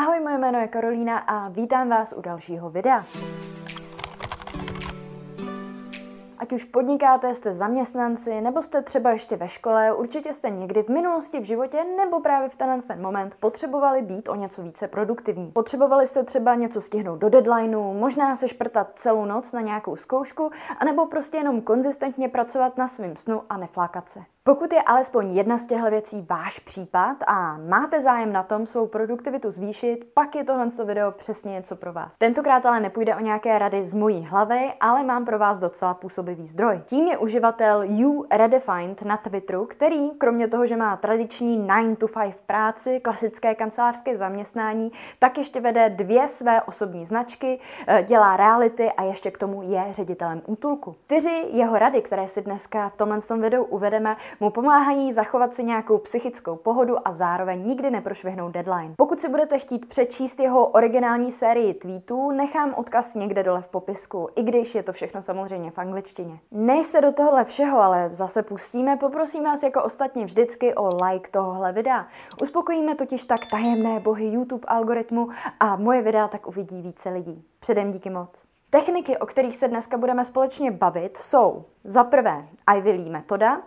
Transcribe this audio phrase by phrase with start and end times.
[0.00, 3.04] Ahoj, moje jméno je Karolína a vítám vás u dalšího videa.
[6.38, 10.88] Ať už podnikáte, jste zaměstnanci, nebo jste třeba ještě ve škole, určitě jste někdy v
[10.88, 15.50] minulosti v životě nebo právě v tenhle ten moment potřebovali být o něco více produktivní.
[15.50, 20.50] Potřebovali jste třeba něco stihnout do deadlineu, možná se šprtat celou noc na nějakou zkoušku,
[20.78, 24.20] anebo prostě jenom konzistentně pracovat na svém snu a neflákat se.
[24.44, 28.86] Pokud je alespoň jedna z těchto věcí váš případ a máte zájem na tom svou
[28.86, 32.18] produktivitu zvýšit, pak je tohle video přesně něco pro vás.
[32.18, 36.46] Tentokrát ale nepůjde o nějaké rady z mojí hlavy, ale mám pro vás docela působivý
[36.46, 36.80] zdroj.
[36.86, 42.08] Tím je uživatel You Redefined na Twitteru, který kromě toho, že má tradiční 9 to
[42.08, 48.92] 5 práci, klasické kancelářské zaměstnání, tak ještě vede dvě své osobní značky, eh, dělá reality
[48.92, 50.96] a ještě k tomu je ředitelem útulku.
[51.04, 55.98] Čtyři jeho rady, které si dneska v tomhle videu uvedeme, mu pomáhají zachovat si nějakou
[55.98, 58.94] psychickou pohodu a zároveň nikdy neprošvihnout deadline.
[58.96, 64.28] Pokud si budete chtít přečíst jeho originální sérii tweetů, nechám odkaz někde dole v popisku,
[64.36, 66.38] i když je to všechno samozřejmě v angličtině.
[66.50, 71.30] Než se do tohle všeho ale zase pustíme, poprosím vás jako ostatně vždycky o like
[71.30, 72.06] tohohle videa.
[72.42, 75.28] Uspokojíme totiž tak tajemné bohy YouTube algoritmu
[75.60, 77.44] a moje videa tak uvidí více lidí.
[77.60, 78.44] Předem díky moc.
[78.70, 82.44] Techniky, o kterých se dneska budeme společně bavit, jsou za prvé
[82.76, 83.60] Ivy Lee metoda,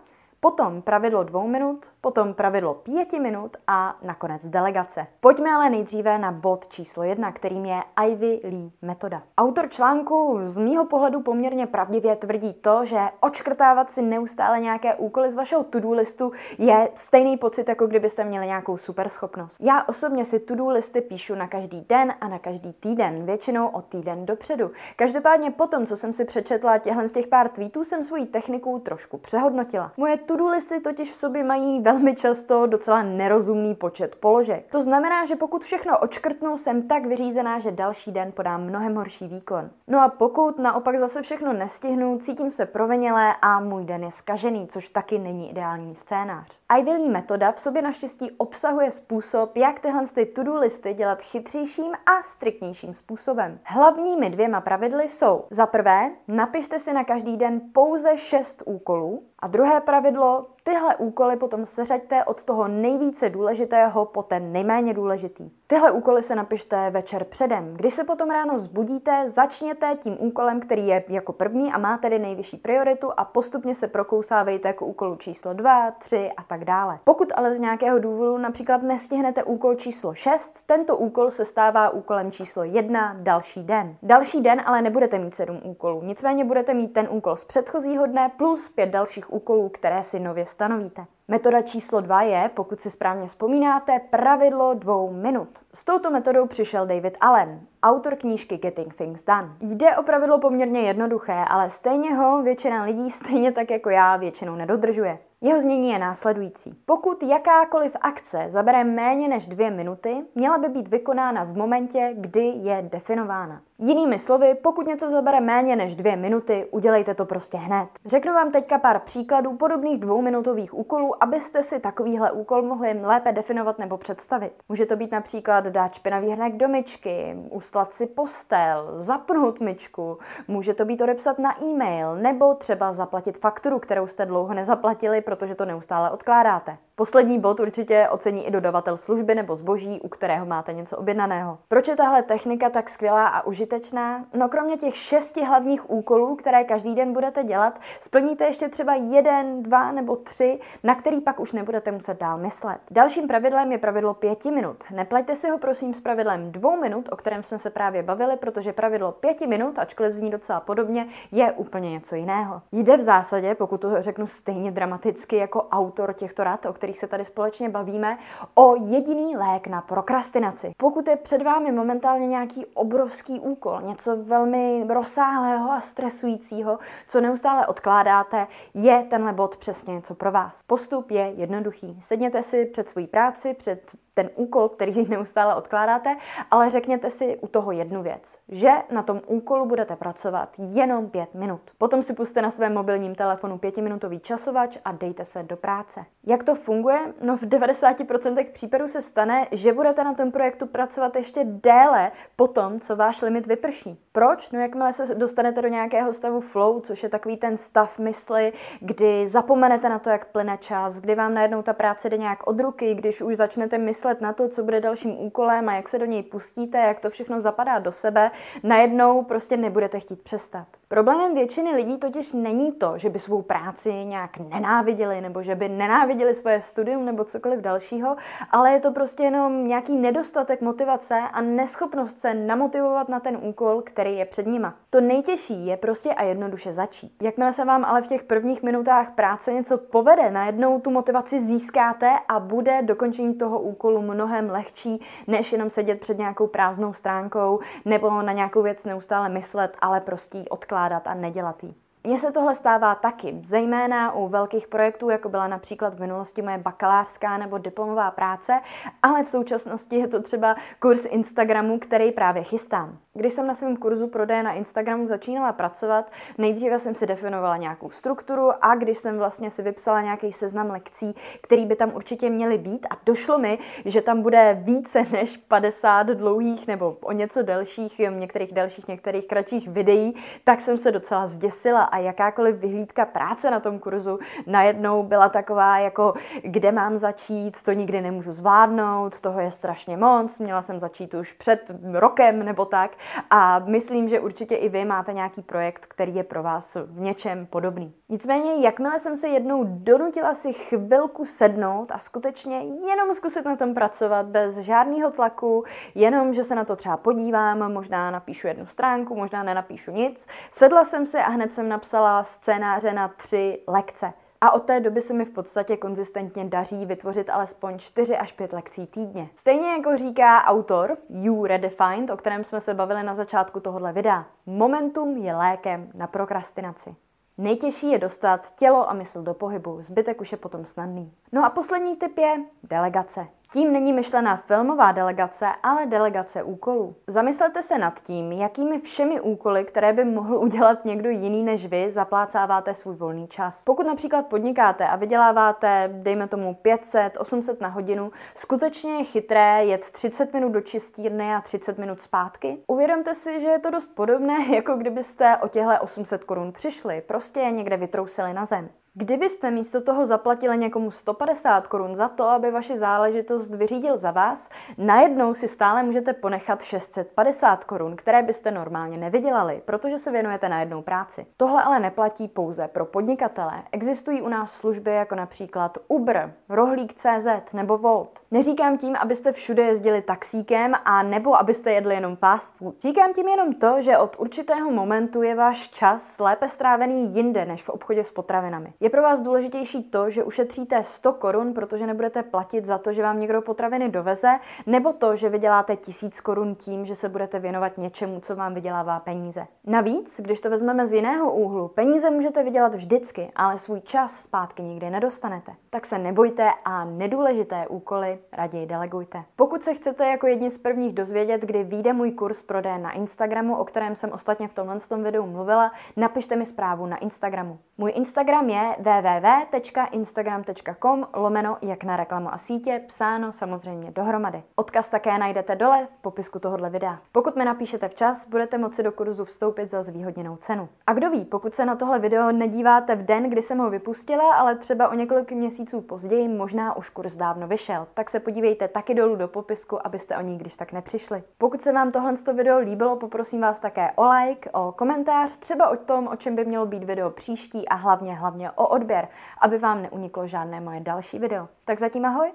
[0.44, 5.08] potom pravidlo dvou minut, potom pravidlo pěti minut a nakonec delegace.
[5.20, 9.22] Pojďme ale nejdříve na bod číslo jedna, kterým je Ivy Lee metoda.
[9.38, 15.32] Autor článku z mýho pohledu poměrně pravdivě tvrdí to, že očkrtávat si neustále nějaké úkoly
[15.32, 19.58] z vašeho to-do listu je stejný pocit, jako kdybyste měli nějakou superschopnost.
[19.62, 23.82] Já osobně si to-do listy píšu na každý den a na každý týden, většinou o
[23.82, 24.72] týden dopředu.
[24.96, 29.18] Každopádně potom, co jsem si přečetla těchto z těch pár tweetů, jsem svoji techniku trošku
[29.18, 29.92] přehodnotila.
[29.98, 34.72] Moje to-do listy totiž v sobě mají velmi často docela nerozumný počet položek.
[34.72, 39.28] To znamená, že pokud všechno očkrtnu, jsem tak vyřízená, že další den podám mnohem horší
[39.28, 39.70] výkon.
[39.88, 44.68] No a pokud naopak zase všechno nestihnu, cítím se provinělé a můj den je skažený,
[44.68, 46.63] což taky není ideální scénář.
[46.82, 52.24] Lee metoda v sobě naštěstí obsahuje způsob, jak tyhle ty to-do listy dělat chytřejším a
[52.24, 53.60] striktnějším způsobem.
[53.64, 59.48] Hlavními dvěma pravidly jsou za prvé, napište si na každý den pouze 6 úkolů a
[59.48, 65.52] druhé pravidlo, tyhle úkoly potom seřaďte od toho nejvíce důležitého po ten nejméně důležitý.
[65.68, 67.74] Tyhle úkoly se napište večer předem.
[67.74, 72.20] Když se potom ráno zbudíte, začněte tím úkolem, který je jako první a má tedy
[72.20, 77.00] nejvyšší prioritu a postupně se prokousávejte jako úkolu číslo 2, 3 a tak dále.
[77.04, 82.32] Pokud ale z nějakého důvodu například nestihnete úkol číslo 6, tento úkol se stává úkolem
[82.32, 83.96] číslo 1 další den.
[84.04, 88.32] Další den ale nebudete mít 7 úkolů, nicméně budete mít ten úkol z předchozího dne
[88.38, 91.06] plus 5 dalších úkolů, které si nově stanovíte.
[91.28, 95.50] Metoda číslo dva je, pokud si správně vzpomínáte, pravidlo dvou minut.
[95.74, 99.50] S touto metodou přišel David Allen, autor knížky Getting Things Done.
[99.62, 104.56] Jde o pravidlo poměrně jednoduché, ale stejně ho většina lidí, stejně tak jako já, většinou
[104.56, 105.20] nedodržuje.
[105.46, 106.76] Jeho znění je následující.
[106.86, 112.46] Pokud jakákoliv akce zabere méně než dvě minuty, měla by být vykonána v momentě, kdy
[112.46, 113.62] je definována.
[113.80, 117.90] Jinými slovy, pokud něco zabere méně než dvě minuty, udělejte to prostě hned.
[118.06, 123.80] Řeknu vám teďka pár příkladů podobných dvouminutových úkolů, abyste si takovýhle úkol mohli lépe definovat
[123.80, 124.54] nebo představit.
[124.70, 130.18] Může to být například dát špinavý hrnek do myčky, ustlat si postel, zapnout myčku,
[130.48, 135.56] může to být odepsat na e-mail nebo třeba zaplatit fakturu, kterou jste dlouho nezaplatili, protože
[135.56, 136.78] to neustále odkládáte.
[136.96, 141.58] Poslední bod určitě ocení i dodavatel služby nebo zboží, u kterého máte něco objednaného.
[141.68, 144.26] Proč je tahle technika tak skvělá a užitečná?
[144.34, 149.64] No kromě těch šesti hlavních úkolů, které každý den budete dělat, splníte ještě třeba jeden,
[149.64, 152.78] dva nebo tři, na který pak už nebudete muset dál myslet.
[152.92, 154.78] Dalším pravidlem je pravidlo pěti minut.
[154.92, 158.74] Nepleťte si ho prosím s pravidlem dvou minut, o kterém jsme se právě bavili, protože
[158.74, 162.62] pravidlo pěti minut, ačkoliv zní docela podobně, je úplně něco jiného.
[162.72, 167.08] Jde v zásadě, pokud to řeknu stejně dramaticky jako autor těchto rad, o kterých se
[167.08, 168.18] tady společně bavíme,
[168.56, 170.72] o jediný lék na prokrastinaci.
[170.78, 177.68] Pokud je před vámi momentálně nějaký obrovský úkol, něco velmi rozsáhlého a stresujícího, co neustále
[177.68, 180.64] odkládáte, je tenhle bod přesně něco pro vás.
[180.64, 182.02] Postup je jednoduchý.
[182.02, 186.16] Sedněte si před svojí práci, před ten úkol, který neustále odkládáte,
[186.52, 191.34] ale řekněte si u toho jednu věc, že na tom úkolu budete pracovat jenom pět
[191.34, 191.62] minut.
[191.78, 196.06] Potom si puste na svém mobilním telefonu pětiminutový časovač a dejte se do práce.
[196.24, 197.00] Jak to funguje?
[197.22, 202.48] No v 90% případů se stane, že budete na tom projektu pracovat ještě déle po
[202.48, 204.00] tom, co váš limit vyprší.
[204.12, 204.52] Proč?
[204.52, 209.28] No jakmile se dostanete do nějakého stavu flow, což je takový ten stav mysli, kdy
[209.28, 212.96] zapomenete na to, jak plyne čas, kdy vám najednou ta práce jde nějak od ruky,
[212.96, 216.06] když už začnete myslet myslet na to, co bude dalším úkolem a jak se do
[216.06, 218.32] něj pustíte, jak to všechno zapadá do sebe,
[218.64, 220.68] najednou prostě nebudete chtít přestat.
[220.94, 225.70] Problémem většiny lidí totiž není to, že by svou práci nějak nenáviděli nebo že by
[225.70, 228.16] nenáviděli svoje studium nebo cokoliv dalšího,
[228.52, 233.82] ale je to prostě jenom nějaký nedostatek motivace a neschopnost se namotivovat na ten úkol,
[233.86, 234.74] který je před nima.
[234.90, 237.12] To nejtěžší je prostě a jednoduše začít.
[237.22, 242.10] Jakmile se vám ale v těch prvních minutách práce něco povede, najednou tu motivaci získáte
[242.28, 248.22] a bude dokončení toho úkolu mnohem lehčí, než jenom sedět před nějakou prázdnou stránkou nebo
[248.22, 251.76] na nějakou věc neustále myslet, ale prostě odkládat a nedělat jí.
[252.08, 256.58] Mně se tohle stává taky, zejména u velkých projektů, jako byla například v minulosti moje
[256.58, 258.60] bakalářská nebo diplomová práce,
[259.02, 262.98] ale v současnosti je to třeba kurz Instagramu, který právě chystám.
[263.16, 267.90] Když jsem na svém kurzu prodeje na Instagramu začínala pracovat, nejdříve jsem si definovala nějakou
[267.90, 272.58] strukturu a když jsem vlastně si vypsala nějaký seznam lekcí, který by tam určitě měly
[272.58, 278.00] být a došlo mi, že tam bude více než 50 dlouhých nebo o něco delších,
[278.00, 283.60] některých delších, některých kratších videí, tak jsem se docela zděsila a jakákoliv vyhlídka práce na
[283.60, 286.14] tom kurzu najednou byla taková jako,
[286.44, 291.34] kde mám začít, to nikdy nemůžu zvládnout, toho je strašně moc, měla jsem začít už
[291.34, 296.24] před rokem nebo tak a myslím, že určitě i vy máte nějaký projekt, který je
[296.24, 297.94] pro vás v něčem podobný.
[298.10, 303.74] Nicméně, jakmile jsem se jednou donutila si chvilku sednout a skutečně jenom zkusit na tom
[303.74, 305.64] pracovat bez žádného tlaku,
[305.96, 310.84] jenom, že se na to třeba podívám, možná napíšu jednu stránku, možná nenapíšu nic, sedla
[310.84, 314.14] jsem si a hned jsem napsala scénáře na tři lekce.
[314.44, 318.54] A od té doby se mi v podstatě konzistentně daří vytvořit alespoň 4 až 5
[318.54, 319.30] lekcí týdně.
[319.36, 324.26] Stejně jako říká autor You Redefined, o kterém jsme se bavili na začátku tohohle videa,
[324.46, 326.96] momentum je lékem na prokrastinaci.
[327.38, 331.14] Nejtěžší je dostat tělo a mysl do pohybu, zbytek už je potom snadný.
[331.32, 333.28] No a poslední tip je delegace.
[333.54, 336.96] Tím není myšlená filmová delegace, ale delegace úkolů.
[337.08, 341.92] Zamyslete se nad tím, jakými všemi úkoly, které by mohl udělat někdo jiný než vy,
[341.92, 343.64] zaplácáváte svůj volný čas.
[343.64, 349.92] Pokud například podnikáte a vyděláváte, dejme tomu 500, 800 na hodinu, skutečně je chytré jet
[349.92, 352.58] 30 minut do čistírny a 30 minut zpátky.
[352.68, 357.40] Uvědomte si, že je to dost podobné, jako kdybyste o těhle 800 korun přišli, prostě
[357.40, 358.70] je někde vytrousili na zem.
[358.96, 364.50] Kdybyste místo toho zaplatili někomu 150 korun za to, aby vaši záležitost vyřídil za vás,
[364.78, 370.60] najednou si stále můžete ponechat 650 korun, které byste normálně nevydělali, protože se věnujete na
[370.60, 371.26] jednou práci.
[371.38, 373.64] Tohle ale neplatí pouze pro podnikatele.
[373.72, 378.20] Existují u nás služby jako například Uber, Rohlík.cz nebo Volt.
[378.32, 382.82] Neříkám tím, abyste všude jezdili taxíkem a nebo abyste jedli jenom fast food.
[382.82, 387.64] Říkám tím jenom to, že od určitého momentu je váš čas lépe strávený jinde než
[387.64, 388.74] v obchodě s potravinami.
[388.84, 393.04] Je pro vás důležitější to, že ušetříte 100 korun, protože nebudete platit za to, že
[393.04, 394.30] vám někdo potraviny doveze,
[394.66, 399.00] nebo to, že vyděláte 1000 korun tím, že se budete věnovat něčemu, co vám vydělává
[399.00, 399.48] peníze.
[399.66, 404.64] Navíc, když to vezmeme z jiného úhlu, peníze můžete vydělat vždycky, ale svůj čas zpátky
[404.64, 405.52] nikdy nedostanete.
[405.70, 409.24] Tak se nebojte a nedůležité úkoly raději delegujte.
[409.36, 413.56] Pokud se chcete jako jedni z prvních dozvědět, kdy vyjde můj kurz prodeje na Instagramu,
[413.56, 417.60] o kterém jsem ostatně v tomhle tom videu mluvila, napište mi zprávu na Instagramu.
[417.78, 424.44] Můj Instagram je www.instagram.com lomeno jak na reklamu a sítě, psáno samozřejmě dohromady.
[424.56, 427.00] Odkaz také najdete dole v popisku tohohle videa.
[427.12, 430.70] Pokud mi napíšete včas, budete moci do kurzu vstoupit za zvýhodněnou cenu.
[430.88, 434.34] A kdo ví, pokud se na tohle video nedíváte v den, kdy jsem ho vypustila,
[434.34, 438.94] ale třeba o několik měsíců později, možná už kurz dávno vyšel, tak se podívejte taky
[438.94, 441.24] dolů do popisku, abyste o ní když tak nepřišli.
[441.38, 445.78] Pokud se vám tohle video líbilo, poprosím vás také o like, o komentář, třeba o
[445.78, 449.08] tom, o čem by mělo být video příští a hlavně hlavně o odběr,
[449.42, 451.48] aby vám neuniklo žádné moje další video.
[451.66, 452.32] Tak zatím ahoj